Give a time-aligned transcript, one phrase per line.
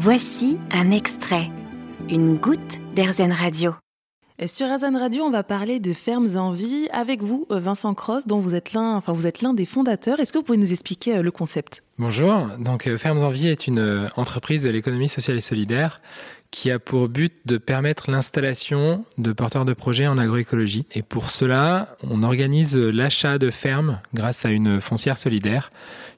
[0.00, 1.50] Voici un extrait,
[2.08, 3.74] une goutte d'Airzen Radio.
[4.46, 8.24] Sur Airzen Radio, on va parler de fermes en vie avec vous, euh, Vincent Cross,
[8.24, 10.20] dont vous êtes l'un, enfin vous êtes l'un des fondateurs.
[10.20, 11.82] Est-ce que vous pouvez nous expliquer euh, le concept?
[11.98, 12.46] Bonjour.
[12.60, 16.00] Donc euh, Fermes en vie est une entreprise de l'économie sociale et solidaire
[16.50, 20.86] qui a pour but de permettre l'installation de porteurs de projets en agroécologie.
[20.92, 25.70] Et pour cela, on organise l'achat de fermes grâce à une foncière solidaire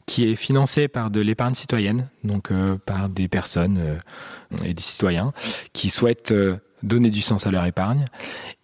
[0.06, 4.82] qui est financée par de l'épargne citoyenne, donc euh, par des personnes euh, et des
[4.82, 5.32] citoyens
[5.72, 8.04] qui souhaitent euh, donner du sens à leur épargne.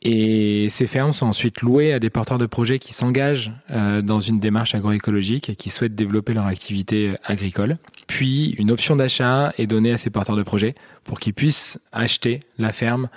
[0.03, 4.39] Et ces fermes sont ensuite louées à des porteurs de projets qui s'engagent dans une
[4.39, 7.79] démarche agroécologique et qui souhaitent développer leur activité agricole.
[8.07, 12.41] Puis une option d'achat est donnée à ces porteurs de projets pour qu'ils puissent acheter
[12.59, 13.09] la ferme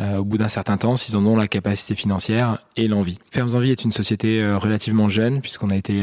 [0.00, 3.18] euh, au bout d'un certain temps s'ils en ont la capacité financière et l'envie.
[3.30, 6.02] Fermes en Vie est une société euh, relativement jeune puisqu'on a été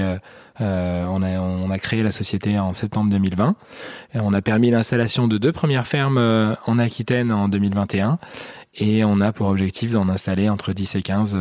[0.62, 3.56] euh, on, a, on a créé la société en septembre 2020.
[4.14, 8.20] Et on a permis l'installation de deux premières fermes en Aquitaine en 2021
[8.76, 11.38] et on a pour objectif d'en installer entre 10 et 15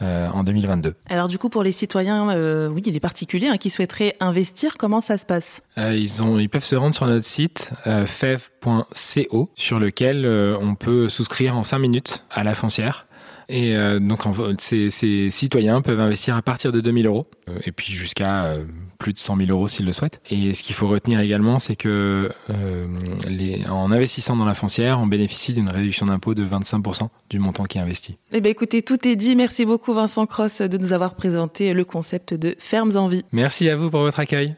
[0.00, 0.94] euh, en 2022.
[1.10, 5.00] Alors du coup, pour les citoyens, euh, oui, les particuliers hein, qui souhaiteraient investir, comment
[5.00, 5.60] ça se passe?
[5.76, 10.24] Euh, ils, ont, ils peuvent se rendre sur notre site fev.co sur lequel
[10.60, 13.07] on peut souscrire en 5 minutes à la foncière.
[13.48, 14.20] Et donc,
[14.58, 17.26] ces, ces, citoyens peuvent investir à partir de 2000 euros
[17.64, 18.54] et puis jusqu'à
[18.98, 20.20] plus de 100 000 euros s'ils le souhaitent.
[20.30, 22.86] Et ce qu'il faut retenir également, c'est que euh,
[23.26, 27.64] les, en investissant dans la foncière, on bénéficie d'une réduction d'impôt de 25% du montant
[27.64, 28.18] qui est investi.
[28.32, 29.36] Eh bien écoutez, tout est dit.
[29.36, 33.24] Merci beaucoup Vincent Cross de nous avoir présenté le concept de Fermes en vie.
[33.32, 34.56] Merci à vous pour votre accueil.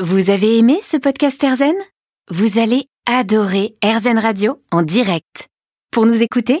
[0.00, 1.74] Vous avez aimé ce podcast Erzen?
[2.30, 5.48] Vous allez adorer Erzen Radio en direct.
[5.90, 6.60] Pour nous écouter,